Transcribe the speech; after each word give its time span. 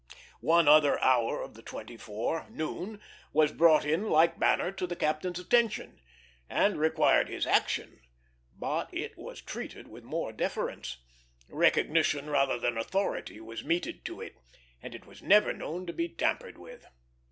One 0.39 0.67
other 0.67 0.99
hour 0.99 1.43
of 1.43 1.53
the 1.53 1.61
twenty 1.61 1.95
four, 1.95 2.47
noon, 2.49 2.99
was 3.33 3.51
brought 3.51 3.85
in 3.85 4.09
like 4.09 4.39
manner 4.39 4.71
to 4.71 4.87
the 4.87 4.95
captain's 4.95 5.37
attention, 5.37 6.01
and 6.49 6.79
required 6.79 7.29
his 7.29 7.45
action, 7.45 8.01
but 8.57 8.91
it 8.91 9.15
was 9.15 9.41
treated 9.41 9.87
with 9.89 10.03
more 10.03 10.33
deference; 10.33 10.97
recognition 11.47 12.31
rather 12.31 12.57
than 12.57 12.79
authority 12.79 13.39
was 13.39 13.63
meted 13.63 14.03
to 14.05 14.21
it, 14.21 14.33
and 14.81 14.95
it 14.95 15.05
was 15.05 15.21
never 15.21 15.53
known 15.53 15.85
to 15.85 15.93
be 15.93 16.09
tampered 16.09 16.57
with. 16.57 16.87